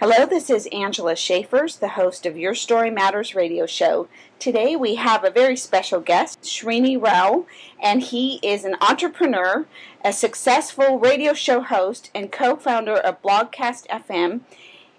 [0.00, 4.06] Hello, this is Angela Schaefers, the host of Your Story Matters radio show.
[4.38, 7.46] Today we have a very special guest, Srini Rao,
[7.82, 9.66] and he is an entrepreneur,
[10.04, 14.42] a successful radio show host, and co founder of Blogcast FM,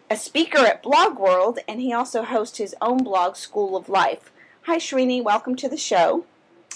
[0.10, 4.34] a speaker at Blog World, and he also hosts his own blog, Skool of Life.
[4.64, 6.26] Hi, Srini, welcome to the show.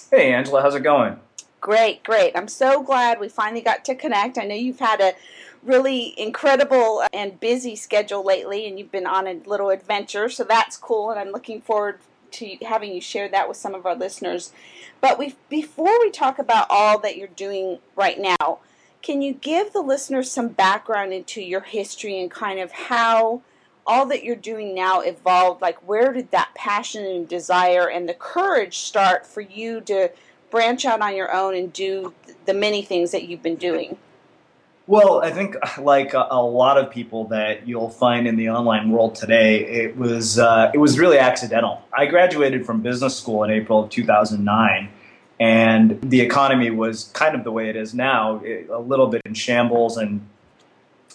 [0.09, 1.19] Hey, Angela, how's it going?
[1.59, 2.31] Great, great.
[2.35, 4.37] I'm so glad we finally got to connect.
[4.37, 5.13] I know you've had a
[5.65, 10.77] really incredible and busy schedule lately, and you've been on a little adventure, so that's
[10.77, 11.99] cool, and I'm looking forward
[12.31, 14.51] to having you share that with some of our listeners.
[15.01, 18.59] But we, before we talk about all that you're doing right now,
[19.01, 23.41] can you give the listeners some background into your history and kind of how
[23.85, 25.61] all that you're doing now evolved?
[25.61, 30.09] Like, where did that passion and desire and the courage start for you to
[30.49, 32.13] branch out on your own and do
[32.45, 33.97] the many things that you've been doing?
[34.85, 38.91] Well, I think like a, a, lot of people that you'll find in the online
[38.91, 41.81] world today, it was uh, it was really accidental.
[41.93, 44.89] I graduated from business school in April of 2009,
[45.39, 49.21] and the economy was kind of the way it is now, it, a little bit
[49.25, 50.27] in shambles, and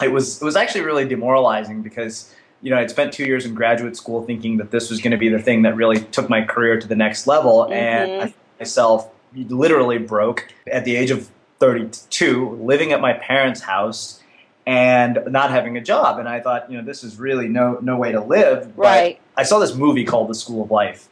[0.02, 3.54] it was it was actually really demoralizing because you know I'd spent two years in
[3.54, 6.42] graduate school thinking that this was going to be the thing that really took my
[6.42, 7.72] career to the next level, mm-hmm.
[7.74, 14.22] and I myself literally broke at the age of 32, living at my parents' house
[14.68, 16.18] and not having a job.
[16.18, 18.76] And I thought, you know, this is really no no way to live.
[18.76, 19.18] Right.
[19.34, 21.08] But I saw this movie called The School of Life,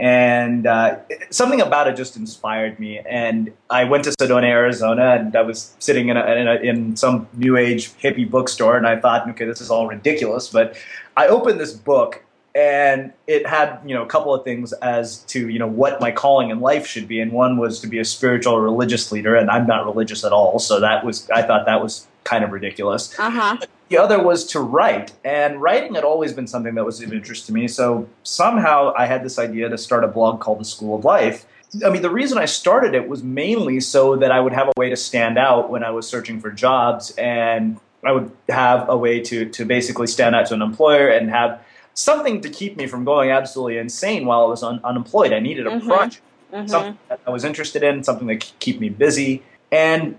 [0.00, 2.98] and uh, something about it just inspired me.
[2.98, 6.96] And I went to Sedona, Arizona, and I was sitting in, a, in, a, in
[6.96, 10.48] some new age hippie bookstore, and I thought, okay, this is all ridiculous.
[10.48, 10.76] But
[11.16, 12.23] I opened this book
[12.54, 16.12] and it had you know a couple of things as to you know what my
[16.12, 17.20] calling in life should be.
[17.20, 20.32] And one was to be a spiritual or religious leader and i'm not religious at
[20.32, 20.58] all.
[20.58, 23.18] So that was i thought that was kind of ridiculous.
[23.18, 23.58] Uh-huh.
[23.88, 25.12] the other was to write.
[25.24, 27.66] And writing had always been something that was of interest to me.
[27.68, 31.46] So somehow i had this idea to start a blog called the skool of life.
[31.84, 34.72] I mean, the reason I started it was mainly so that I would have a
[34.78, 38.96] way to stand out when I was searching for jobs, and I would have a
[38.96, 41.60] way to to basically stand out to an employer and have
[41.94, 45.32] something to keep me from going absolutely insane while I was un- unemployed.
[45.32, 45.88] I needed a mm-hmm.
[45.88, 46.22] project,
[46.52, 46.66] mm-hmm.
[46.66, 50.18] something that I was interested in, something that could keep me busy, and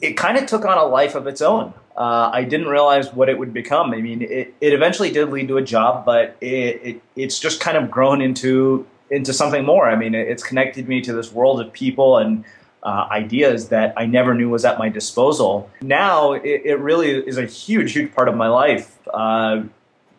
[0.00, 1.72] it kind of took on a life of its own.
[1.96, 3.92] Uh, I didn't realize what it would become.
[3.92, 7.60] I mean, it, it eventually did lead to a job, but it, it, it's just
[7.60, 9.88] kind of grown into into something more.
[9.88, 12.44] I mean, it's connected me to this world of people and
[12.82, 15.70] uh, ideas that I never knew was at my disposal.
[15.82, 18.98] Now, it, it really is a huge, huge part of my life.
[19.12, 19.64] Uh,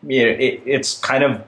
[0.10, 1.44] it, it's kind of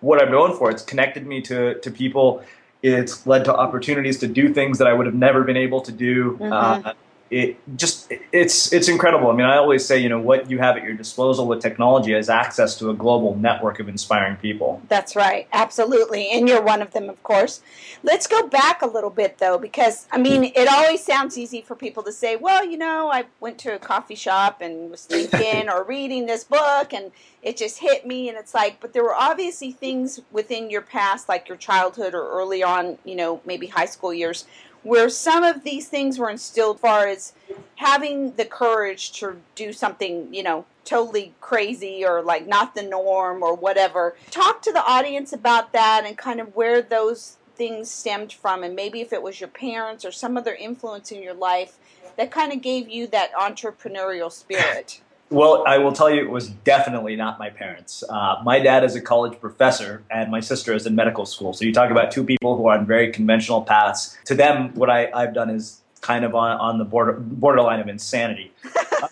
[0.00, 0.70] what I'm known for.
[0.70, 2.42] It's connected me to to people.
[2.82, 5.92] It's led to opportunities to do things that I would have never been able to
[5.92, 6.38] do.
[6.38, 6.52] Mm-hmm.
[6.52, 6.92] Uh,
[7.30, 9.30] it just it's it's incredible.
[9.30, 12.12] I mean, I always say, you know, what you have at your disposal with technology
[12.12, 14.82] is access to a global network of inspiring people.
[14.88, 17.62] That's right, absolutely, and you're one of them, of course.
[18.02, 21.76] Let's go back a little bit though, because I mean, it always sounds easy for
[21.76, 25.68] people to say, well, you know, I went to a coffee shop and was thinking
[25.72, 29.14] or reading this book, and it just hit me, and it's like, but there were
[29.14, 33.86] obviously things within your past, like your childhood or early on, you know, maybe high
[33.86, 34.46] school years
[34.82, 37.32] where some of these things were instilled far as
[37.76, 43.42] having the courage to do something, you know, totally crazy or like not the norm
[43.42, 44.16] or whatever.
[44.30, 48.74] Talk to the audience about that and kind of where those things stemmed from and
[48.74, 51.78] maybe if it was your parents or some other influence in your life
[52.16, 55.00] that kind of gave you that entrepreneurial spirit.
[55.30, 58.02] Well, I will tell you, it was definitely not my parents.
[58.08, 61.52] Uh, my dad is a college professor, and my sister is in medical school.
[61.52, 64.18] So you talk about two people who are on very conventional paths.
[64.24, 67.86] To them, what I, have done is kind of on, on the border, borderline of
[67.86, 68.52] insanity.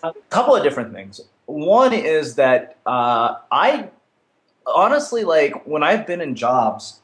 [0.03, 1.21] a couple of different things.
[1.45, 3.89] One is that uh, I
[4.65, 6.99] honestly like when I've been in jobs.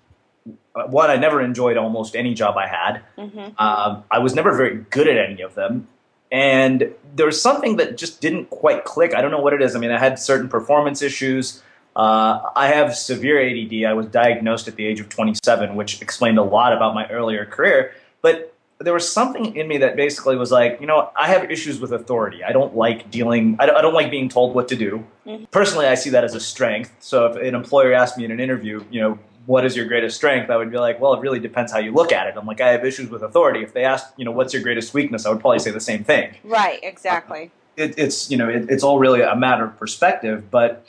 [0.76, 3.02] Uh, one, I never enjoyed almost any job I had.
[3.18, 3.58] Mm-hmm.
[3.58, 5.88] Um, I was never very good at any of them
[6.36, 9.16] and there was something that just didn't quite click.
[9.16, 9.74] I don't know what it is.
[9.74, 11.64] I mean, I had certain performance issues.
[11.96, 13.86] Uh, I have severe ADD.
[13.90, 17.46] I was diagnosed at the age of 27, which explained a lot about my earlier
[17.46, 17.94] career.
[18.22, 21.80] But there was something in me that basically was like, you know, I have issues
[21.80, 22.44] with authority.
[22.44, 25.06] I don't like dealing, I don't, I don't like being told what to do.
[25.26, 25.46] Mm-hmm.
[25.52, 26.94] Personally, I see that as a strength.
[27.00, 30.16] So if an employer asked me in an interview, you know, what is your greatest
[30.16, 30.50] strength?
[30.50, 32.36] I would be like, well, it really depends how you look at it.
[32.38, 33.62] I'm like, I have issues with authority.
[33.62, 36.04] If they asked, you know, what's your greatest weakness, I would probably say the same
[36.04, 36.36] thing.
[36.44, 37.52] Right, exactly.
[37.78, 40.50] Uh, it, it's, you know, it, it's all really a matter of perspective.
[40.50, 40.86] But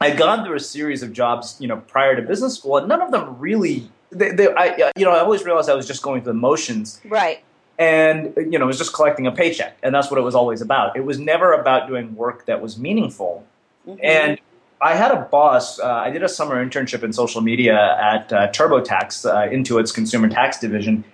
[0.00, 3.02] I'd gone through a series of jobs, you know, prior to business school, and none
[3.02, 6.22] of them really, they, they, I, you know, I always realized I was just going
[6.22, 7.00] through the motions.
[7.04, 7.42] Right.
[7.78, 9.78] And, you know, it was just collecting a paycheck.
[9.82, 10.96] And that's what it was always about.
[10.96, 13.46] It was never about doing work that was meaningful
[13.88, 14.04] Mm-hmm.
[14.04, 14.40] And
[14.80, 15.78] I had a boss.
[15.78, 20.28] Uh, I did a summer internship in social media at uh, TurboTax, uh, Intuit's consumer
[20.28, 21.04] tax division.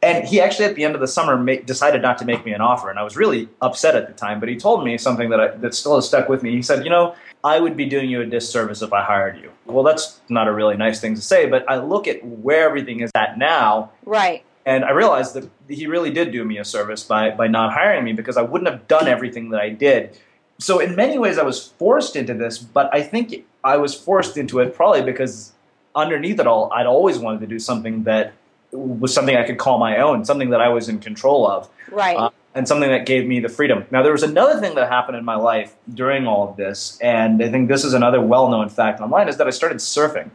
[0.00, 2.52] And he actually, at the end of the summer, ma- decided not to make me
[2.52, 2.88] an offer.
[2.88, 4.38] And I was really upset at the time.
[4.38, 6.52] But he told me something that, I, that still has stuck with me.
[6.52, 9.50] He said, You know, I would be doing you a disservice if I hired you.
[9.66, 13.00] Well, that's not a really nice thing to say, but I look at where everything
[13.00, 13.90] is at now.
[14.04, 14.44] Right.
[14.66, 18.04] And I realized that he really did do me a service by, by not hiring
[18.04, 20.18] me because I wouldn't have done everything that I did
[20.58, 24.36] so in many ways I was forced into this, but I think I was forced
[24.36, 25.52] into it probably because
[25.94, 28.32] underneath it all, I'd always wanted to do something that
[28.72, 31.68] was something I could call my own, something that I was in control of.
[31.90, 32.16] Right.
[32.16, 33.86] Uh, and something that gave me the freedom.
[33.92, 37.40] Now, there was another thing that happened in my life during all of this, and
[37.42, 40.30] I think this is another well known fact online, is that I started surfing.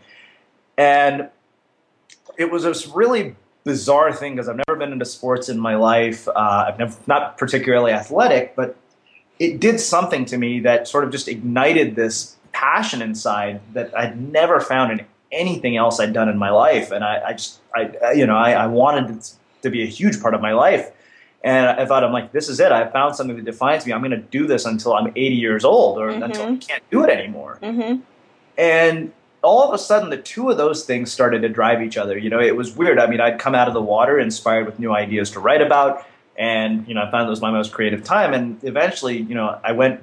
[0.78, 1.30] And
[2.38, 3.36] it was this really
[3.66, 6.28] bizarre thing because I've never been into sports in my life.
[6.28, 8.78] Uh, I've never, not particularly athletic, but
[9.40, 14.20] it did something to me that sort of just ignited this passion inside that I'd
[14.20, 16.92] never found in anything else I'd done in my life.
[16.92, 19.34] And I, I just, I, you know, I, I wanted it
[19.64, 20.92] to be a huge part of my life.
[21.44, 22.72] And I thought, I'm like, this is it.
[22.72, 23.92] I found something that defines me.
[23.92, 26.24] I'm going to do this until I'm 80 years old or mm-hmm.
[26.24, 27.60] until I can't do it anymore.
[27.62, 28.02] Mm-hmm.
[28.58, 32.18] And all of a sudden, the two of those things started to drive each other.
[32.18, 32.98] You know, it was weird.
[32.98, 36.06] I mean, I'd come out of the water inspired with new ideas to write about
[36.38, 38.34] and you know I found it was my most creative time.
[38.34, 40.02] And eventually, you know, I went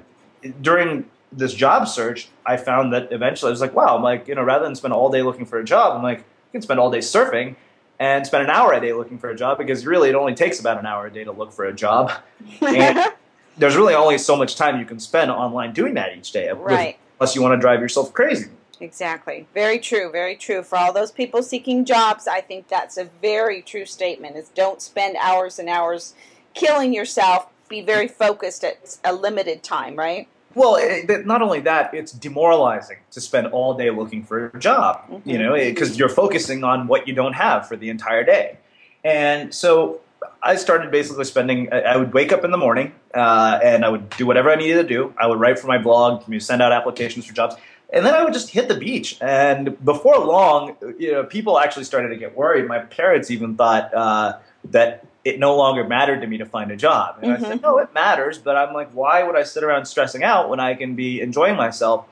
[0.61, 2.29] during this job search.
[2.47, 4.95] I found that eventually I was like, wow, I'm like, you know, rather than spend
[4.95, 7.57] all day looking for a job, I'm like, you can spend all day surfing
[7.99, 10.59] and spend an hour a day looking for a job because really it only takes
[10.59, 12.11] about an hour a day to look for a job.
[12.61, 13.13] and
[13.59, 16.51] there's really only so much time you can spend online doing that each day.
[16.51, 16.99] Right.
[17.21, 18.49] Unless you want to drive yourself crazy.
[18.81, 19.47] Exactly.
[19.53, 20.11] Very true.
[20.11, 20.63] Very true.
[20.63, 24.37] For all those people seeking jobs, I think that's a very true statement.
[24.37, 26.15] Is don't spend hours and hours
[26.55, 27.47] killing yourself.
[27.69, 30.29] Be very focused at a limited time, right?
[30.55, 35.05] Well, it, not only that, it's demoralizing to spend all day looking for a job,
[35.09, 35.29] mm-hmm.
[35.29, 38.59] you know, because you're focusing on what you don't have for the entire day.
[39.05, 40.01] And so
[40.43, 44.11] I started basically spending, I would wake up in the morning uh, and I would
[44.11, 45.15] do whatever I needed to do.
[45.19, 47.55] I would write for my blog, send out applications for jobs
[47.93, 49.19] and then I would just hit the beach.
[49.21, 52.69] And before long, you know, people actually started to get worried.
[52.69, 54.39] My parents even thought uh,
[54.71, 57.19] that it no longer mattered to me to find a job.
[57.21, 57.45] And mm-hmm.
[57.45, 57.67] I said, mm-hmm.
[57.67, 58.39] no, it matters.
[58.39, 61.57] But I'm like, why would I sit around stressing out when I can be enjoying
[61.57, 62.07] myself?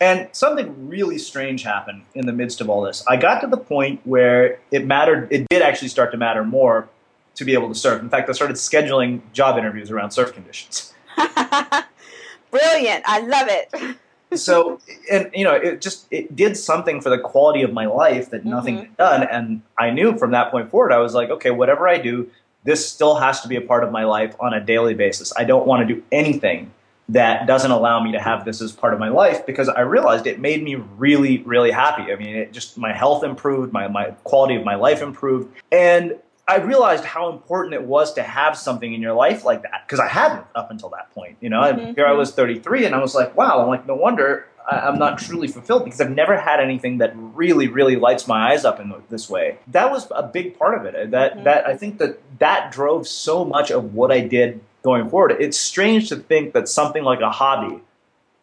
[0.00, 3.04] And something really strange happened in the midst of all this.
[3.06, 5.28] I got to the point where it mattered.
[5.30, 6.88] It did actually start to matter more
[7.34, 8.00] to be able to surf.
[8.00, 10.94] In fact, I started scheduling job interviews around surf conditions.
[12.50, 13.04] Brilliant!
[13.06, 13.98] I love it
[14.34, 14.80] so
[15.10, 18.44] and you know it just it did something for the quality of my life that
[18.44, 18.84] nothing mm-hmm.
[18.84, 19.22] had done.
[19.24, 22.30] And i knew from that point forward i was like okay whatever i do
[22.64, 25.32] this still has to be a part of my life on a daily basis.
[25.36, 26.72] I don't want to do anything
[27.08, 30.28] that doesn't allow me to have this as part of my life because i realized
[30.28, 32.12] it made me really really happy.
[32.12, 35.52] I mean it just my health improved my, my quality of my life improved.
[35.72, 36.16] And
[36.50, 40.00] I realized how important it was to have something in your life like that because
[40.00, 41.36] I hadn't up until that point.
[41.40, 41.94] You know, mm-hmm.
[41.94, 45.18] here I was 33, and I was like, wow, I'm like, no wonder I'm not
[45.18, 48.92] truly fulfilled because I've never had anything that really, really lights my eyes up in
[49.08, 49.58] this way.
[49.68, 51.10] That was a big part of it.
[51.10, 51.44] That mm-hmm.
[51.44, 55.36] that I think that that drove so much of what I did going forward.
[55.40, 57.80] It's strange to think that something like a hobby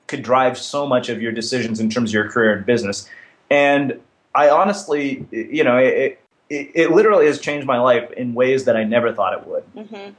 [0.07, 3.09] could drive so much of your decisions in terms of your career and business.
[3.49, 3.99] And
[4.35, 8.77] I honestly, you know, it, it, it, literally has changed my life in ways that
[8.77, 9.63] I never thought it would.
[9.75, 10.13] Mm-hmm.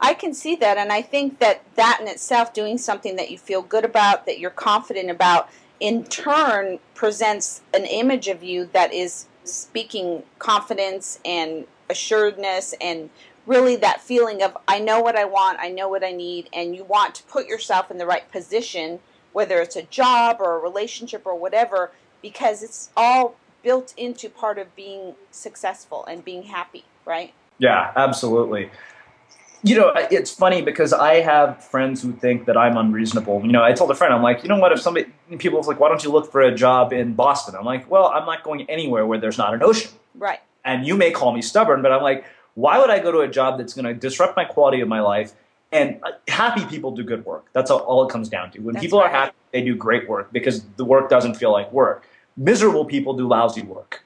[0.00, 3.38] I can see that, and I think that that in itself, doing something that you
[3.38, 5.48] feel good about, that you're confident about,
[5.78, 13.10] in turn presents an image of you that is speaking confidence and assuredness and
[13.46, 16.74] really that feeling of I know what I want, I know what I need, and
[16.74, 19.00] you want to put yourself in the right position,
[19.32, 21.90] whether it's a job or a relationship or whatever,
[22.22, 27.32] because it's all built into part of being successful and being happy, right?
[27.58, 28.70] Yeah, absolutely.
[29.64, 33.42] You know, it's funny because I have friends who think that I'm unreasonable.
[33.44, 34.72] You know, I told a friend, I'm like, you know what?
[34.72, 35.06] If somebody,
[35.38, 37.54] people are like, why don't you look for a job in Boston?
[37.56, 39.92] I'm like, well, I'm not going anywhere where there's not an ocean.
[40.16, 40.40] Right.
[40.64, 43.28] And you may call me stubborn, but I'm like, why would I go to a
[43.28, 45.32] job that's going to disrupt my quality of my life?
[45.70, 47.46] And uh, happy people do good work.
[47.52, 48.58] That's all, all it comes down to.
[48.60, 49.06] When that's people right.
[49.06, 52.04] are happy, they do great work because the work doesn't feel like work
[52.36, 54.04] miserable people do lousy work.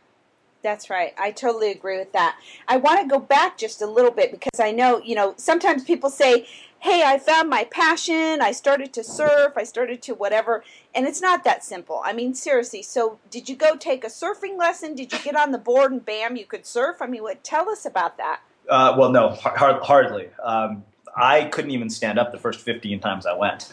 [0.63, 1.15] That's right.
[1.17, 2.39] I totally agree with that.
[2.67, 5.85] I want to go back just a little bit because I know, you know, sometimes
[5.85, 6.49] people say,
[6.81, 8.41] hey, I found my passion.
[8.41, 9.53] I started to surf.
[9.57, 10.65] I started to whatever.
[10.95, 12.01] And it's not that simple.
[12.05, 12.83] I mean, seriously.
[12.83, 14.95] So, did you go take a surfing lesson?
[14.95, 16.97] Did you get on the board and bam, you could surf?
[17.01, 18.41] I mean, what, tell us about that.
[18.69, 20.29] Uh, well, no, hardly.
[20.43, 20.85] Um,
[21.17, 23.73] I couldn't even stand up the first 15 times I went.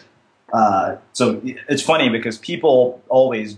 [0.53, 3.57] Uh, so it's funny because people always,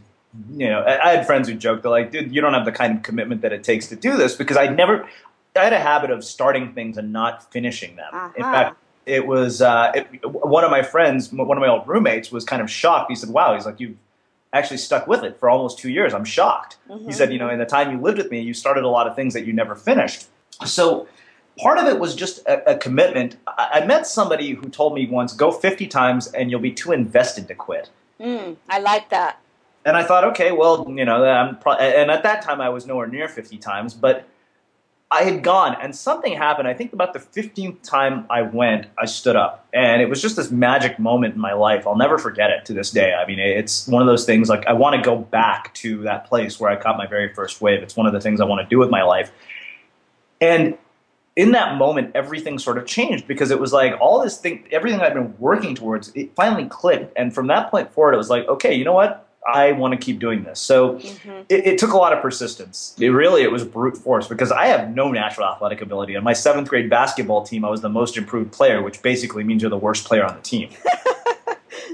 [0.52, 2.98] you know, I had friends who joked, they're like, dude, you don't have the kind
[2.98, 5.08] of commitment that it takes to do this because I never,
[5.56, 8.10] I had a habit of starting things and not finishing them.
[8.14, 8.34] Uh-huh.
[8.36, 12.32] In fact, it was uh, it, one of my friends, one of my old roommates,
[12.32, 13.12] was kind of shocked.
[13.12, 13.98] He said, "Wow," he's like, "You've
[14.52, 16.14] actually stuck with it for almost two years.
[16.14, 17.06] I'm shocked." Mhm.
[17.06, 19.08] He said, "You know, in the time you lived with me, you started a lot
[19.08, 20.26] of things that you never finished."
[20.66, 21.08] So
[21.60, 23.38] part of it was just a, a commitment.
[23.48, 26.92] I, I met somebody who told me once, "Go 50 times, and you'll be too
[26.92, 27.90] invested to quit."
[28.20, 29.40] Mm, I like that.
[29.86, 32.88] And I thought, okay, well, you know, I'm pro- and at that time I was
[32.88, 34.28] nowhere near 50 times, but
[35.12, 36.68] I had gone and something happened.
[36.68, 40.36] I think about the 15th time I went, I stood up and it was just
[40.36, 41.86] this magic moment in my life.
[41.86, 43.14] I'll never forget it to this day.
[43.14, 46.26] I mean, it's one of those things like I want to go back to that
[46.26, 47.84] place where I caught my very first wave.
[47.84, 49.32] It's one of the things I want to do with my life.
[50.42, 50.78] And
[51.36, 55.02] in that moment, everything sort of changed because it was like all this thing, everything
[55.02, 57.14] I've been working towards, it finally clicked.
[57.16, 59.25] And from that point forward, it was like, okay, you know what?
[59.46, 60.60] I want to keep doing this.
[60.60, 62.96] So hmm it, it took a lot of persistence.
[63.00, 66.16] It really, it was brute force because I have no natural athletic ability.
[66.16, 69.62] On my seventh grade basketball team, I was the most improved player, which basically means
[69.62, 70.70] you're the worst player on the team.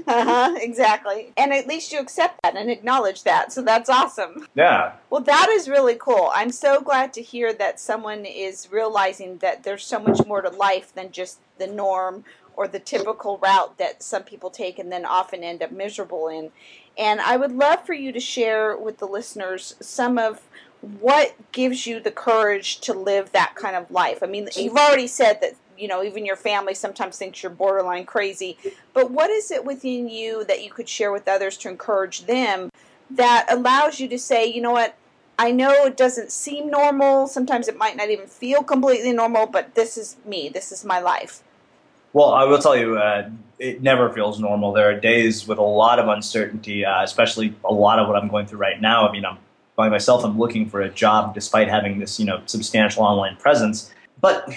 [0.06, 1.32] Uh-huh, exactly.
[1.36, 3.52] And at least you accept that and acknowledge that.
[3.52, 4.46] So that's awesome.
[4.54, 4.94] Yeah.
[5.10, 6.30] Well, that is really cool.
[6.34, 10.50] I'm so glad to hear that someone is realizing that there's so much more to
[10.50, 15.04] life than just the norm or the typical route that some people take and then
[15.04, 16.50] often end up miserable in.
[16.98, 20.42] And I would love for you to share with the listeners some of
[21.00, 24.22] what gives you the courage to live that kind of life.
[24.22, 28.04] I mean, you've already said that, you know, even your family sometimes thinks you're borderline
[28.04, 28.58] crazy,
[28.92, 32.70] but what is it within you that you could share with others to encourage them
[33.10, 34.96] that allows you to say, you know what,
[35.38, 37.26] I know it doesn't seem normal.
[37.26, 40.48] Sometimes it might not even feel completely normal, but this is me.
[40.48, 41.42] This is my life.
[42.12, 44.72] Well, I will tell you, uh, it never feels normal.
[44.72, 48.28] There are days with a lot of uncertainty, uh, especially a lot of what I'm
[48.28, 49.08] going through right now.
[49.08, 49.38] I mean, I'm
[49.76, 50.24] by myself.
[50.24, 53.92] I'm looking for a job despite having this, you know, substantial online presence.
[54.20, 54.48] But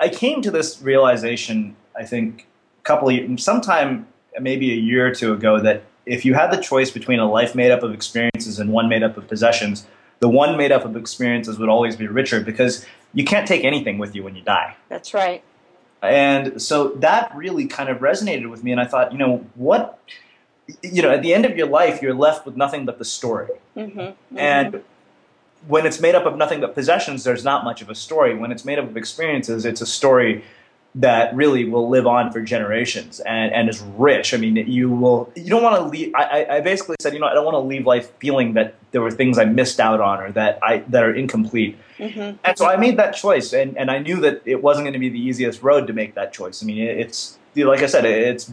[0.00, 2.46] I came to this realization, I think,
[2.80, 4.06] a couple of sometime
[4.40, 7.54] maybe a year or two ago, that if you had the choice between a life
[7.54, 9.86] made up of experiences and one made up of possessions,
[10.20, 12.84] the one made up of experiences would always be richer because
[13.14, 14.76] you can't take anything with you when you die.
[14.88, 15.42] That's right.
[16.02, 18.72] And so that really kind of resonated with me.
[18.72, 19.98] And I thought, you know, what,
[20.82, 23.48] you know, at the end of your life, you're left with nothing but the story.
[23.76, 24.38] Mm-hmm.
[24.38, 24.82] And
[25.66, 28.36] when it's made up of nothing but possessions, there's not much of a story.
[28.36, 30.44] When it's made up of experiences, it's a story
[30.98, 34.34] that really will live on for generations and, and is rich.
[34.34, 36.12] I mean, you will, you don't want to leave.
[36.14, 39.00] I, I basically said, you know, I don't want to leave life feeling that there
[39.00, 41.78] were things I missed out on or that I, that are incomplete.
[41.98, 42.38] Mm-hmm.
[42.42, 44.98] And so I made that choice, and, and I knew that it wasn't going to
[44.98, 46.62] be the easiest road to make that choice.
[46.62, 48.52] I mean, it, it's like I said, it, it's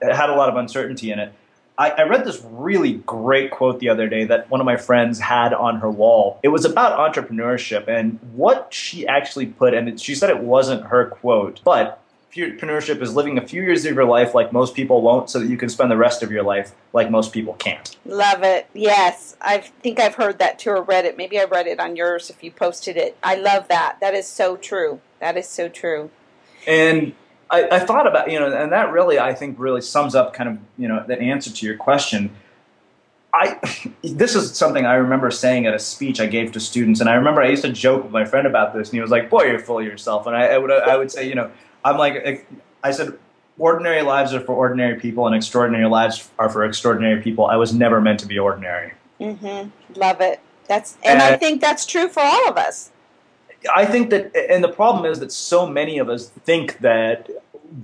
[0.00, 1.32] it had a lot of uncertainty in it.
[1.78, 5.20] I, I read this really great quote the other day that one of my friends
[5.20, 6.40] had on her wall.
[6.42, 10.86] It was about entrepreneurship and what she actually put, and it, she said it wasn't
[10.86, 15.02] her quote, but entrepreneurship is living a few years of your life like most people
[15.02, 17.96] won't, so that you can spend the rest of your life like most people can't.
[18.04, 18.66] Love it.
[18.74, 19.36] Yes.
[19.40, 21.16] I think I've heard that too or read it.
[21.16, 23.16] Maybe I read it on yours if you posted it.
[23.22, 23.98] I love that.
[24.00, 25.00] That is so true.
[25.20, 26.10] That is so true.
[26.66, 27.14] And
[27.50, 30.50] I, I, thought about you know, and that really I think really sums up kind
[30.50, 32.30] of you know the answer to your question.
[33.32, 33.58] I
[34.02, 37.14] this is something I remember saying at a speech I gave to students, and I
[37.14, 39.44] remember I used to joke with my friend about this, and he was like, "Boy,
[39.44, 41.50] you're full of yourself." And I, I would I would say, you know,
[41.84, 42.46] I'm like
[42.82, 43.18] I said,
[43.58, 47.46] ordinary lives are for ordinary people, and extraordinary lives are for extraordinary people.
[47.46, 48.92] I was never meant to be ordinary.
[49.20, 49.70] Mm-hmm.
[49.98, 50.40] Love it.
[50.66, 52.90] That's and, and I think that's true for all of us.
[53.74, 57.28] I think that, and the problem is that so many of us think that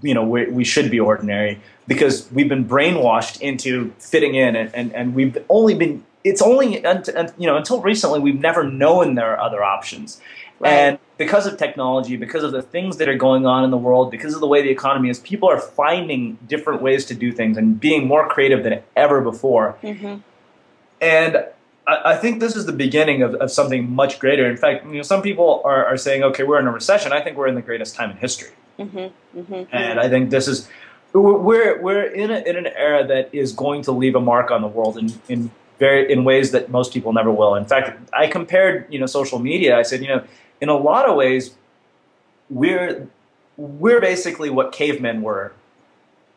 [0.02, 4.74] you know we, we should be ordinary because we've been brainwashed into fitting in, and,
[4.74, 6.04] and, and we've only been.
[6.22, 10.20] It's only you know until recently we've never known there are other options,
[10.58, 10.72] right.
[10.72, 14.10] and because of technology, because of the things that are going on in the world,
[14.10, 17.56] because of the way the economy is, people are finding different ways to do things
[17.56, 19.76] and being more creative than ever before.
[19.82, 20.16] Mm-hmm.
[21.00, 21.44] And
[21.86, 24.48] I think this is the beginning of, of something much greater.
[24.48, 27.12] In fact, you know, some people are, are saying, okay, we're in a recession.
[27.12, 28.52] I think we're in the greatest time in history.
[28.78, 30.68] Mm-hmm, mm-hmm, and I think this is,
[31.12, 34.62] we're, we're in, a, in an era that is going to leave a mark on
[34.62, 37.54] the world in, in, very, in ways that most people never will.
[37.54, 39.78] In fact, I compared, you know, social media.
[39.78, 40.24] I said, you know,
[40.60, 41.54] in a lot of ways,
[42.48, 43.08] we're,
[43.56, 45.52] we're basically what cavemen were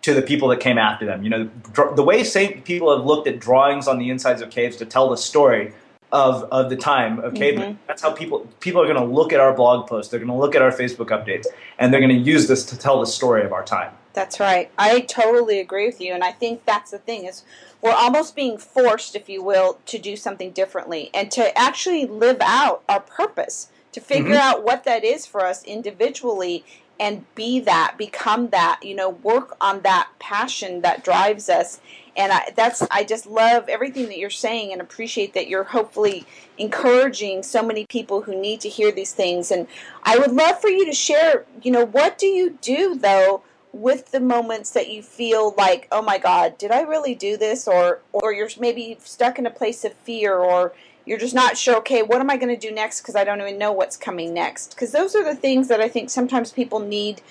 [0.08, 1.22] to the people that came after them.
[1.22, 1.50] You know,
[1.96, 5.10] the way Saint people have looked at drawings on the insides of caves to tell
[5.10, 5.74] the story
[6.14, 7.74] of, of the time of cavemen.
[7.74, 7.84] Mm-hmm.
[7.88, 10.10] That's how people people are going to look at our blog posts.
[10.10, 11.46] They're going to look at our Facebook updates,
[11.78, 13.92] and they're going to use this to tell the story of our time.
[14.14, 14.72] That's right.
[14.78, 17.44] I totally agree with you, and I think that's the thing is
[17.82, 22.38] we're almost being forced, if you will, to do something differently and to actually live
[22.40, 24.56] out our purpose, to figure mm-hmm.
[24.56, 26.64] out what that is for us individually
[27.00, 31.80] and be that, become that, you know, work on that passion that drives us.
[32.16, 36.26] And I, that's I just love everything that you're saying and appreciate that you're hopefully
[36.58, 39.52] encouraging so many people who need to hear these things.
[39.52, 39.68] And
[40.04, 44.12] I would love for you to share, you know, what do you do though with
[44.12, 47.68] the moments that you feel like, oh my God, did I really do this?
[47.68, 50.74] Or or you're maybe stuck in a place of fear or
[51.08, 53.40] you're just not sure, okay, what am I going to do next because I don't
[53.40, 54.72] even know what's coming next.
[54.72, 57.22] Because those are the things that I think sometimes people need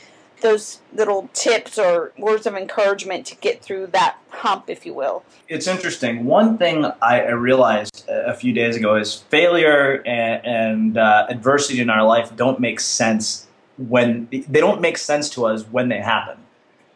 [0.41, 5.25] those little tips or words of encouragement to get through that hump, if you will.
[5.49, 6.25] It's interesting.
[6.25, 11.91] One thing I realized a few days ago is failure and, and uh, adversity in
[11.91, 16.39] our life don't make sense when they don't make sense to us when they happen.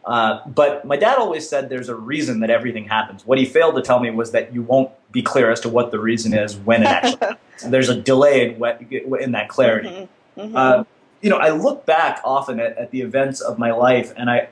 [0.05, 3.25] Uh, but my dad always said there's a reason that everything happens.
[3.25, 5.91] What he failed to tell me was that you won't be clear as to what
[5.91, 7.71] the reason is when it actually happens.
[7.71, 9.89] There's a delay in, in that clarity.
[9.89, 10.41] Mm-hmm.
[10.41, 10.55] Mm-hmm.
[10.55, 10.83] Uh,
[11.21, 14.49] you know, I look back often at, at, the events of my life, and I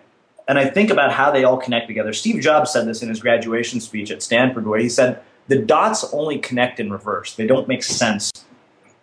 [0.47, 2.13] and I think about how they all connect together.
[2.13, 6.05] Steve Jobs said this in his graduation speech at Stanford, where he said the dots
[6.13, 8.31] only connect in reverse; they don't make sense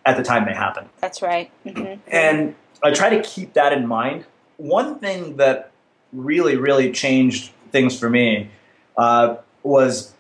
[0.04, 0.88] at the time they happen.
[1.00, 1.50] That's right.
[1.64, 2.00] Mm-hmm.
[2.06, 4.26] And I try to keep that in mind.
[4.58, 5.72] One thing that
[6.16, 8.50] really, really changed things for me
[8.96, 10.14] uh, was,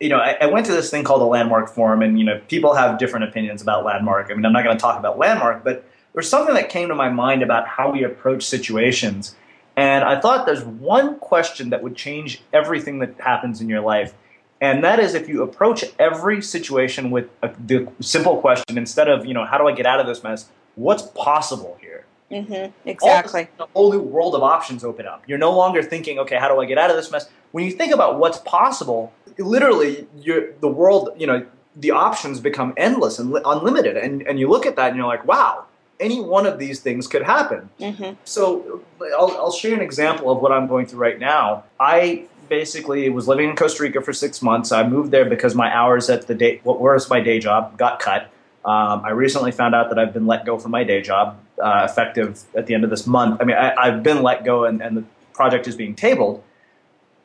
[0.00, 2.40] you know, I, I, went to this thing called the Landmark Forum, and you know,
[2.48, 4.30] people have different opinions about Landmark.
[4.30, 6.94] I mean, I'm not going to talk about Landmark, but there's something that came to
[6.94, 9.36] my mind about how we approach situations,
[9.76, 14.14] and I thought there's one question that would change everything that happens in your life,
[14.60, 19.24] and that is if you approach every situation with a, the simple question instead of,
[19.24, 20.50] you know, how do I get out of this mess?
[20.74, 22.06] What's possible here?
[22.32, 22.88] Mm-hmm.
[22.88, 23.48] Exactly.
[23.60, 25.22] a whole new world of options open up.
[25.26, 27.28] You're no longer thinking, okay, how do I get out of this mess?
[27.52, 31.46] When you think about what's possible, literally, the world, you know,
[31.76, 33.96] the options become endless and li- unlimited.
[33.96, 35.66] And, and you look at that and you're like, wow,
[36.00, 37.70] any one of these things could happen.
[37.80, 38.14] Mm-hmm.
[38.24, 38.82] So
[39.18, 41.64] I'll, I'll share an example of what I'm going through right now.
[41.78, 44.72] I basically was living in Costa Rica for six months.
[44.72, 48.00] I moved there because my hours at the day, what was my day job, got
[48.00, 48.30] cut.
[48.64, 51.86] Um, I recently found out that I've been let go from my day job, uh,
[51.90, 53.40] effective at the end of this month.
[53.40, 56.44] I mean, I, have been let go, and, and, the project is being tabled.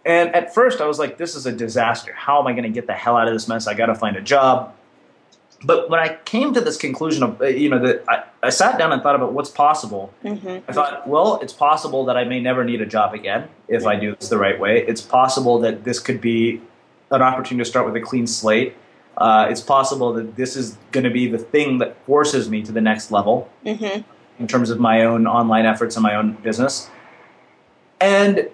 [0.03, 2.11] And at first, I was like, "This is a disaster.
[2.13, 3.67] How am I going to get the hell out of this mess?
[3.67, 4.73] I got to find a job."
[5.63, 8.77] But when I came to this conclusion of, uh, you know, that I, I, sat
[8.77, 10.13] down and thought about what's possible.
[10.23, 10.69] Mm-hmm.
[10.69, 13.95] I thought, well, it's possible that I may never need a job again if I
[13.95, 14.85] do this the right way.
[14.85, 16.61] It's possible that this could be
[17.09, 18.75] an opportunity to start with a clean slate
[19.17, 22.71] uh, it's possible that this is going to be the thing that forces me to
[22.71, 24.01] the next level mm-hmm.
[24.39, 26.89] in terms of my own online efforts and my own business.
[27.99, 28.49] And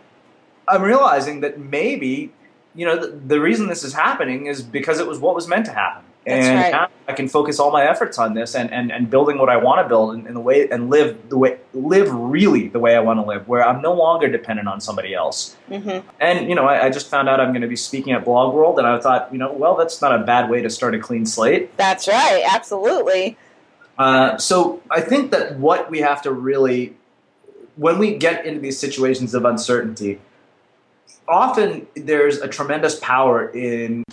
[0.69, 2.31] I'm realizing that maybe,
[2.75, 5.65] you know, the, the reason this is happening is because it was what was meant
[5.65, 6.05] to happen.
[6.25, 6.89] That's and right.
[7.07, 9.83] I can focus all my efforts on this and, and, and building what I want
[9.83, 13.01] to build in, in the way and live the way live really the way I
[13.01, 15.57] want to live, where I'm no longer dependent on somebody else.
[15.69, 16.07] Mm-hmm.
[16.21, 18.53] And you know, I, I, just found out I'm going to be speaking at Blog
[18.53, 20.99] World, and I thought, you know, well, that's not a bad way to start a
[20.99, 21.75] clean slate.
[21.75, 23.37] That's right, absolutely.
[23.97, 26.95] Uh, so I think that what we have to really,
[27.75, 30.21] when we get into these situations of uncertainty,
[31.27, 34.03] often there's a tremendous power in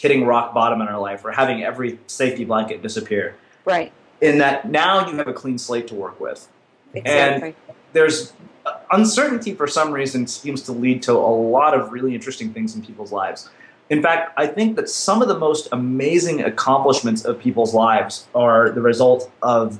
[0.00, 3.36] hitting rock bottom in our life or having every safety blanket disappear.
[3.66, 3.92] Right.
[4.20, 6.48] In that now you have a clean slate to work with.
[6.94, 7.48] Exactly.
[7.48, 8.32] And there's
[8.64, 12.74] uh, uncertainty for some reason seems to lead to a lot of really interesting things
[12.74, 13.50] in people's lives.
[13.90, 18.70] In fact, I think that some of the most amazing accomplishments of people's lives are
[18.70, 19.78] the result of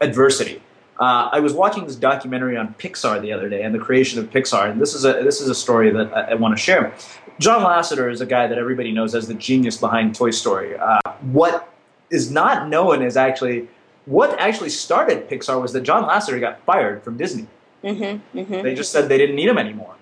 [0.00, 0.62] adversity.
[0.98, 4.30] Uh, I was watching this documentary on Pixar the other day and the creation of
[4.30, 6.94] Pixar, and this is a this is a story that I, I want to share.
[7.42, 10.76] John Lasseter is a guy that everybody knows as the genius behind Toy Story.
[10.76, 11.68] Uh, what
[12.08, 13.68] is not known is actually
[14.06, 17.48] what actually started Pixar was that John Lasseter got fired from Disney.
[17.82, 18.62] Mm-hmm, mm-hmm.
[18.62, 19.96] They just said they didn't need him anymore.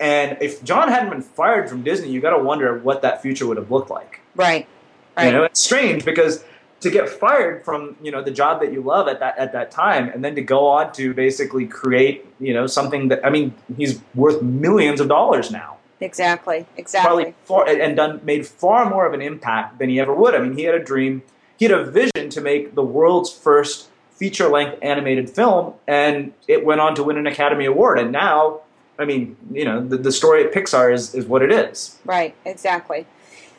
[0.00, 3.46] And if John hadn't been fired from Disney, you got to wonder what that future
[3.46, 4.20] would have looked like.
[4.34, 4.66] Right.
[5.18, 5.26] right.
[5.26, 6.44] You know, it's strange because
[6.80, 9.70] to get fired from you know the job that you love at that at that
[9.70, 13.52] time, and then to go on to basically create you know something that I mean
[13.76, 15.73] he's worth millions of dollars now.
[16.00, 16.66] Exactly.
[16.76, 17.34] Exactly.
[17.46, 20.34] Probably and done made far more of an impact than he ever would.
[20.34, 21.22] I mean, he had a dream.
[21.56, 26.64] He had a vision to make the world's first feature length animated film, and it
[26.64, 27.98] went on to win an Academy Award.
[27.98, 28.60] And now,
[28.98, 31.98] I mean, you know, the, the story at Pixar is, is what it is.
[32.04, 33.06] Right, exactly.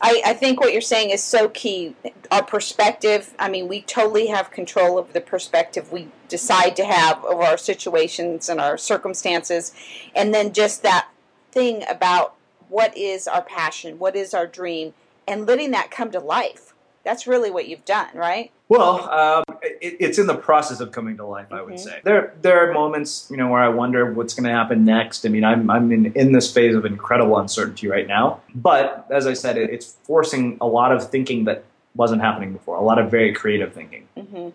[0.01, 1.95] I, I think what you're saying is so key.
[2.31, 7.23] Our perspective, I mean, we totally have control of the perspective we decide to have
[7.23, 9.73] over our situations and our circumstances.
[10.15, 11.07] And then just that
[11.55, 12.35] thing about
[12.69, 14.93] what is our passion, what is our dream,
[15.27, 16.73] and letting that come to life.
[17.03, 18.51] That's really what you've done, right?
[18.67, 21.47] Well, um, it, it's in the process of coming to life.
[21.51, 21.79] I would Mhm.
[21.79, 25.25] say there there are moments, you know, where I wonder what's going to happen next.
[25.25, 28.41] I mean, I'm I'm in, in this phase of incredible uncertainty right now.
[28.55, 31.63] But as I said, it, it's forcing a lot of thinking that
[31.95, 32.75] wasn't happening before.
[32.75, 34.07] A lot of very creative thinking.
[34.17, 34.49] hmm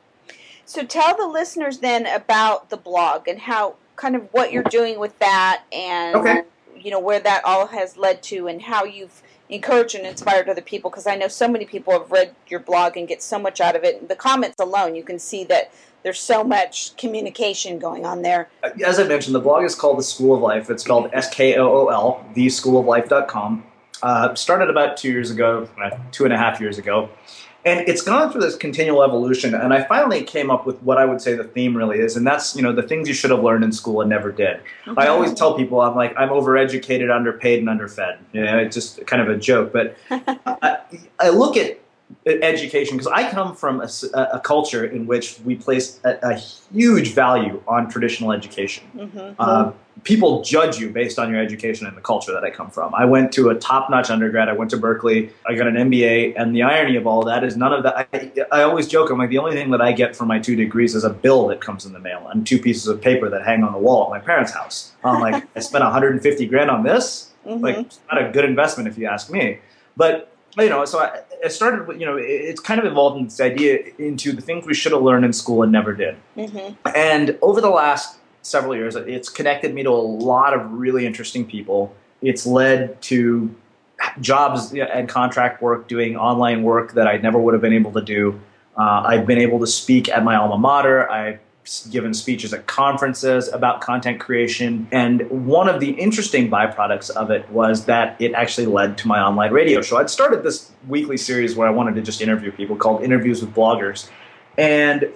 [0.66, 4.98] So tell the listeners then about the blog and how kind of what you're doing
[4.98, 6.42] with that and Okay.
[6.82, 10.60] You know where that all has led to and how you've encouraged and inspired other
[10.60, 13.60] people because I know so many people have read your blog and get so much
[13.60, 14.08] out of it.
[14.08, 18.48] The comments alone, you can see that there's so much communication going on there.
[18.84, 20.70] As I mentioned, the blog is called The Skool of Life.
[20.70, 23.64] It's spelled S K O O L, theskooloflife.com.
[24.02, 27.10] Uh, started about two years ago, uh, two and a half years ago.
[27.64, 29.54] And it's gone through this continual evolution.
[29.54, 32.16] And I finally came up with what I would say the theme really is.
[32.16, 34.60] And that's, you know, the things you should have learned in school and never did.
[34.96, 38.18] I always tell people I'm like, I'm overeducated, underpaid, and underfed.
[38.32, 39.72] You know, it's just kind of a joke.
[39.72, 40.78] But I,
[41.18, 41.79] I look at
[42.26, 43.80] education because I come from
[44.14, 48.84] a culture in which we place a, a huge value on traditional education.
[48.94, 49.34] Mhm.
[49.38, 49.72] Uh,
[50.04, 52.94] people judge you based on your education and the culture that I come from.
[52.94, 54.48] I went to a top-notch undergrad.
[54.48, 55.30] I went to Berkeley.
[55.46, 58.08] I got an MBA, and the irony of all that is none of that.
[58.12, 59.10] I, I always joke.
[59.10, 61.48] I'm like the only thing that I get for my two degrees is a bill
[61.48, 64.04] that comes in the mail and two pieces of paper that hang on the wall
[64.04, 64.92] at my parents' house.
[65.04, 67.32] I'm like, I spent 150 grand on this.
[67.46, 67.62] Mhm.
[67.62, 69.58] Like, it's not a good investment if you ask me.
[69.96, 71.86] But you know, so I, I started.
[71.86, 74.74] with You know, it, it's kind of evolved in this idea into the things we
[74.74, 76.16] should have learned in school and never did.
[76.36, 76.76] Mhm.
[76.94, 81.44] And over the last several years, it's connected me to a lot of really interesting
[81.44, 81.94] people.
[82.22, 83.54] It's led to
[84.20, 88.02] jobs and contract work, doing online work that I never would have been able to
[88.02, 88.40] do.
[88.76, 91.10] Uh, I've been able to speak at my alma mater.
[91.10, 91.40] I've
[91.90, 94.88] given speeches at conferences about content creation.
[94.90, 99.20] And one of the interesting byproducts of it was that it actually led to my
[99.20, 99.98] online radio show.
[99.98, 103.54] I'd started this weekly series where I wanted to just interview people called Interviews with
[103.54, 104.08] Bloggers.
[104.56, 105.10] And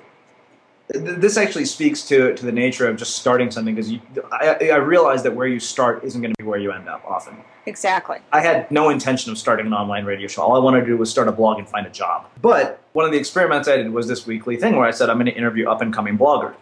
[0.95, 3.93] this actually speaks to, to the nature of just starting something because
[4.33, 7.05] I, I realize that where you start isn't going to be where you end up
[7.05, 7.37] often.
[7.67, 8.19] Exactly.
[8.33, 10.43] I had no intention of starting an online radio show.
[10.43, 12.27] All I wanted to do was start a blog and find a job.
[12.41, 15.17] But one of the experiments I did was this weekly thing where I said I'm
[15.17, 16.55] going to interview up and coming bloggers.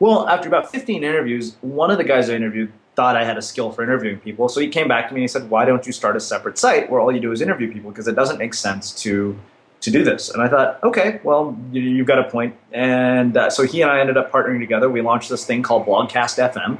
[0.00, 3.42] Well, after about 15 interviews, one of the guys I interviewed thought I had a
[3.42, 4.48] skill for interviewing people.
[4.48, 6.58] So he came back to me and he said, "Why don't you start a separate
[6.58, 7.90] site where all you do is interview people?
[7.90, 9.38] Because it doesn't make sense to
[9.80, 13.50] to do this." And I thought, "Okay, well, you, you've got a point." And uh,
[13.50, 14.88] so he and I ended up partnering together.
[14.88, 16.78] We launched this thing called Blogcast FM,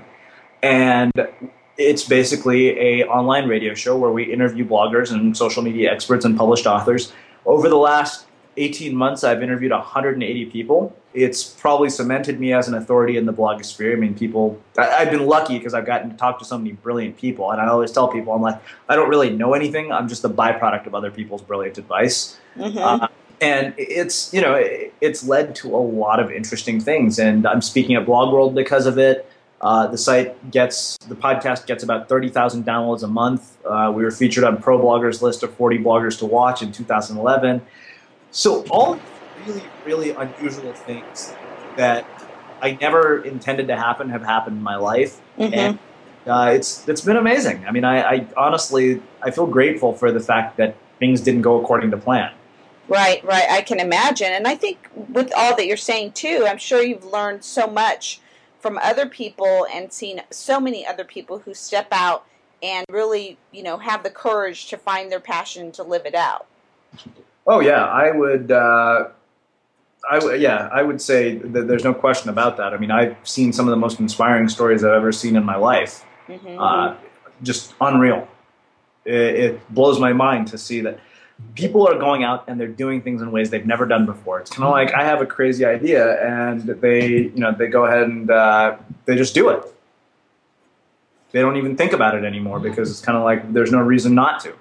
[0.62, 1.12] and
[1.76, 6.36] it's basically a online radio show where we interview bloggers and social media experts and
[6.36, 7.12] published authors.
[7.46, 8.27] Over the last
[8.58, 10.94] 18 months, I've interviewed 180 people.
[11.14, 13.92] It's probably cemented me as an authority in the blogosphere.
[13.92, 16.72] I mean, people, I, I've been lucky because I've gotten to talk to so many
[16.72, 17.50] brilliant people.
[17.50, 19.90] And I always tell people, I'm like, I don't really know anything.
[19.92, 22.36] I'm just the byproduct of other people's brilliant advice.
[22.56, 22.76] Mhm.
[22.76, 23.08] Uh,
[23.40, 27.62] and it's you know it- it's led to a lot of interesting things and i'm
[27.62, 32.08] speaking at blog world because of it uh, the site gets the podcast gets about
[32.08, 36.26] 30000 downloads a month uh, we were featured on ProBlogger's list of 40 bloggers to
[36.26, 37.62] watch in 2011
[38.30, 38.98] so all
[39.46, 41.32] really really unusual things
[41.76, 42.04] that
[42.60, 45.52] i never intended to happen have happened in my life Mhm.
[45.52, 45.78] and
[46.26, 47.64] uh, it's it's been amazing.
[47.66, 51.60] I mean, I, I honestly I feel grateful for the fact that things didn't go
[51.60, 52.32] according to plan.
[52.88, 53.46] Right, right.
[53.50, 54.32] I can imagine.
[54.32, 58.20] And I think with all that you're saying too, I'm sure you've learned so much
[58.60, 62.24] from other people and seen so many other people who step out
[62.62, 66.46] and really, you know, have the courage to find their passion to live it out.
[67.48, 68.52] Oh yeah, I would.
[68.52, 69.08] Uh,
[70.08, 72.72] I w- yeah, I would say that there's no question about that.
[72.72, 75.56] I mean, I've seen some of the most inspiring stories I've ever seen in my
[75.56, 76.04] life.
[76.26, 76.94] hmm Uh,
[77.42, 78.28] just unreal.
[79.04, 80.98] It, it blows my mind to see that
[81.54, 84.40] people are going out and they're doing things in ways they've never done before.
[84.40, 87.86] It's kind of like I have a crazy idea, and they, you know, they go
[87.86, 89.62] ahead and uh, they just do it.
[91.32, 94.14] They don't even think about it anymore because it's kind of like there's no reason
[94.14, 94.54] not to.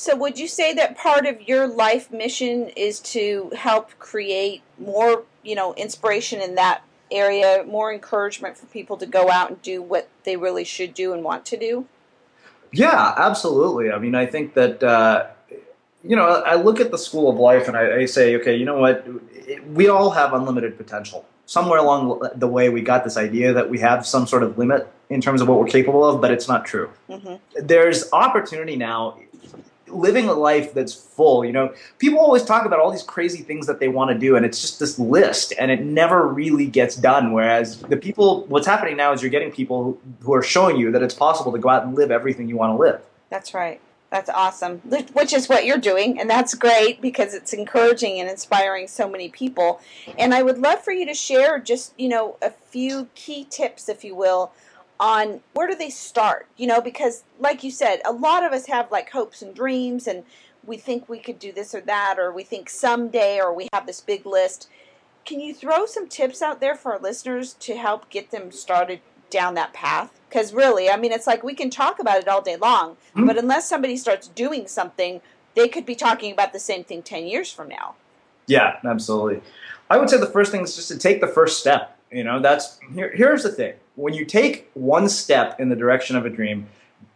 [0.00, 5.24] So, would you say that part of your life mission is to help create more,
[5.42, 9.82] you know, inspiration in that area, more encouragement for people to go out and do
[9.82, 11.86] what they really should do and want to do?
[12.72, 13.92] Yeah, absolutely.
[13.92, 15.26] I mean, I think that uh,
[16.02, 18.64] you know, I look at the skool of life and I, I say, okay, you
[18.64, 19.06] know what?
[19.66, 21.26] We all have unlimited potential.
[21.44, 24.90] Somewhere along the way, we got this idea that we have some sort of limit
[25.10, 26.88] in terms of what we're capable of, but it's not true.
[27.06, 29.18] hmm There's opportunity now.
[29.90, 31.44] Living a life that's full.
[31.44, 34.36] You know, people always talk about all these crazy things that they want to do,
[34.36, 37.32] and it's just this list, and it never really gets done.
[37.32, 41.02] Whereas the people, what's happening now is you're getting people who, are showing you that
[41.02, 43.02] it's possible to go out and live everything you want to live.
[43.28, 43.80] That's right.
[44.10, 44.78] That's awesome.
[45.12, 49.28] Which is what you're doing, and that's great because it's encouraging and inspiring so many
[49.28, 49.80] people.
[50.18, 53.88] And I would love for you to share just, you know, a few key tips,
[53.88, 54.52] if you will,
[55.00, 56.46] on where do they start?
[56.58, 60.06] You know, because like you said, a lot of us have like hopes and dreams
[60.06, 60.22] and
[60.64, 63.86] we think we could do this or that or we think someday or we have
[63.86, 64.68] this big list.
[65.24, 69.00] Can you throw some tips out there for our listeners to help get them started
[69.30, 70.20] down that path?
[70.28, 73.26] Because really, I mean, it's like we can talk about it all day long, mm-hmm.
[73.26, 75.22] but unless somebody starts doing something,
[75.54, 77.94] they could be talking about the same thing 10 years from now.
[78.46, 79.42] Yeah, absolutely.
[79.88, 81.96] I would say the first thing is just to take the first step.
[82.12, 86.16] You know, that's here, here's the thing when you take one step in the direction
[86.16, 86.66] of a dream,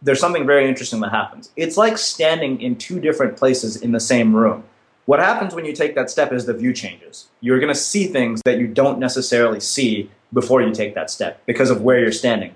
[0.01, 1.49] there's something very interesting that happens.
[1.55, 4.63] It's like standing in two different places in the same room.
[5.05, 7.27] What happens when you take that step is the view changes.
[7.41, 11.41] You're going to see things that you don't necessarily see before you take that step
[11.45, 12.53] because of where you're standing.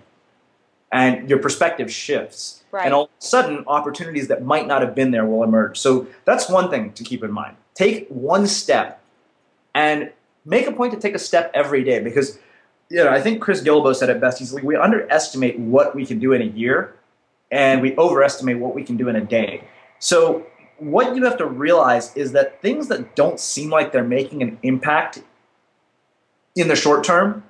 [0.91, 2.63] And your perspective shifts.
[2.71, 2.85] Right.
[2.85, 5.77] And all of a sudden, opportunities that might not have been there will emerge.
[5.77, 7.55] So that's one thing to keep in mind.
[7.75, 9.01] Take one step
[9.75, 10.11] and
[10.45, 12.39] make a point to take a step every day because
[12.89, 14.39] you know, I think Chris Guillebeau said it best.
[14.39, 16.95] He's like, we underestimate what we can do in a year,
[17.51, 19.63] and we overestimate what we can do in a day.
[19.99, 20.45] So
[20.77, 24.57] what you have to realize is that things that don't seem like they're making an
[24.63, 25.21] impact
[26.55, 27.43] in the short term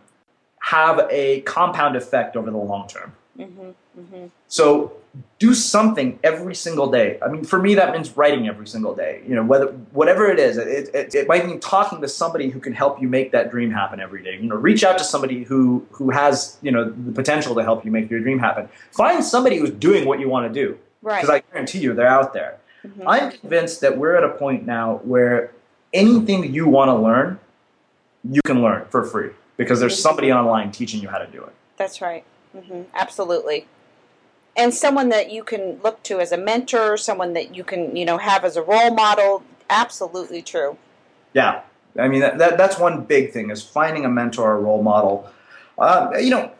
[0.62, 3.16] have a compound effect over the long term.
[3.40, 4.26] Mm-hmm, mm-hmm.
[4.50, 4.94] So
[5.40, 7.18] do something every single day.
[7.22, 9.22] I mean, for me, that means writing every single day.
[9.26, 12.60] You know, whether whatever it is, it, it, it, might mean talking to somebody who
[12.60, 14.36] can help you make that dream happen every day.
[14.36, 17.86] You know, reach out to somebody who who has you know the potential to help
[17.86, 18.68] you make your dream happen.
[18.92, 20.78] Find somebody who's doing what you want to do.
[21.02, 21.22] Right.
[21.22, 22.60] Because I guarantee you, they're out there.
[22.86, 23.08] Mm-hmm.
[23.08, 25.52] I'm convinced that we're at a point now where
[25.94, 27.40] anything you want to learn,
[28.30, 31.54] you can learn for free because there's somebody online teaching you how to do it.
[31.78, 32.26] That's right.
[32.56, 32.82] Mm-hmm.
[32.94, 33.68] Absolutely
[34.60, 38.06] and someone that you can look to as a mentor, someone that you can you
[38.06, 39.44] know have as a role model.
[39.70, 40.78] Absolutely true.
[41.34, 41.62] Yeah,
[41.98, 45.30] I mean that, that that's one big thing is finding a mentor or role model.
[45.78, 46.52] Uh, you know,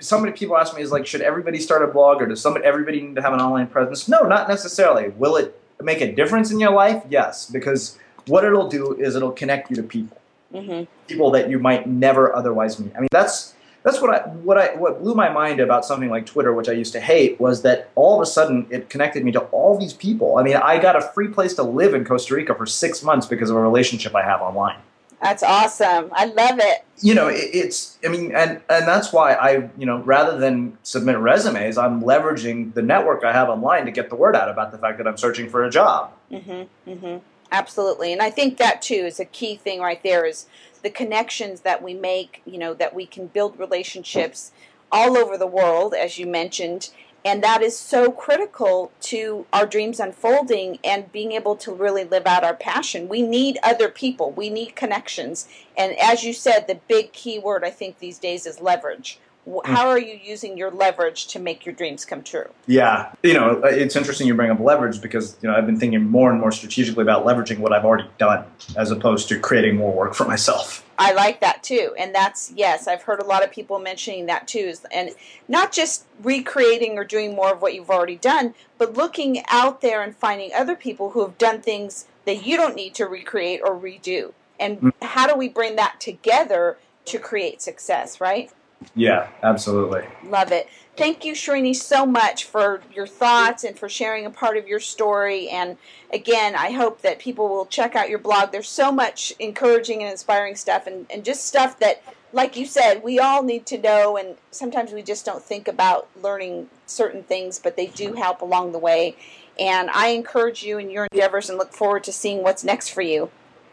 [0.00, 2.64] so many people ask me is like, should everybody start a blog or does somebody
[2.64, 4.08] everybody need to have an online presence?
[4.08, 5.10] No, not necessarily.
[5.10, 7.04] Will it make a difference in your life?
[7.08, 10.20] Yes, because what it'll do is it'll connect you to people,
[10.52, 10.84] mm-hmm.
[11.06, 12.92] people that you might never otherwise meet.
[12.96, 16.26] I mean, that's that's what I what I what blew my mind about something like
[16.26, 19.32] Twitter, which I used to hate, was that all of a sudden it connected me
[19.32, 20.38] to all these people.
[20.38, 23.26] I mean, I got a free place to live in Costa Rica for six months
[23.26, 24.78] because of a relationship I have online.
[25.22, 26.10] That's awesome.
[26.12, 26.84] I love it.
[27.00, 30.78] You know, it, it's I mean, and and that's why I you know rather than
[30.82, 34.70] submit resumes, I'm leveraging the network I have online to get the word out about
[34.70, 36.12] the fact that I'm searching for a job.
[36.30, 36.90] Mm-hmm.
[36.90, 37.18] Mm-hmm.
[37.50, 40.24] Absolutely, and I think that too is a key thing right there.
[40.24, 40.46] Is
[40.82, 44.52] the connections that we make, you know, that we can build relationships
[44.90, 46.90] all over the world, as you mentioned.
[47.24, 52.26] And that is so critical to our dreams unfolding and being able to really live
[52.26, 53.08] out our passion.
[53.08, 55.48] We need other people, we need connections.
[55.76, 59.18] And as you said, the big key word I think these days is leverage.
[59.48, 59.64] Mm.
[59.64, 62.48] how are you using your leverage to make your dreams come true?
[62.66, 66.04] Yeah, you know, it's interesting you bring up leverage because you know I've been thinking
[66.04, 68.44] more and more strategically about leveraging what I've already done
[68.76, 70.84] as opposed to creating more work for myself.
[70.98, 74.46] I like that too, and that's yes, I've heard a lot of people mentioning that
[74.46, 75.10] too, and
[75.48, 80.02] not just recreating or doing more of what you've already done, but looking out there
[80.02, 83.74] and finding other people who have done things that you don't need to recreate or
[83.74, 84.32] redo.
[84.60, 85.06] And mm-hmm.
[85.06, 88.50] how do we bring that together to create success, right?
[88.94, 90.04] Yeah, absolutely.
[90.24, 90.68] Love it.
[90.96, 94.80] Thank you, Srini, so much for your thoughts and for sharing a part of your
[94.80, 95.48] story.
[95.48, 95.76] And
[96.12, 98.50] again, I hope that people will check out your blog.
[98.50, 103.02] There's so much encouraging and inspiring stuff, and, and just stuff that, like you said,
[103.02, 104.16] we all need to know.
[104.16, 108.72] And sometimes we just don't think about learning certain things, but they do help along
[108.72, 109.16] the way.
[109.58, 113.02] And I encourage you in your endeavors and look forward to seeing what's next for
[113.02, 113.30] you.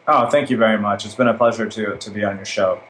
[0.08, 1.06] Oh, thank you very much.
[1.06, 2.82] It's been a pleasure to, to be on your show.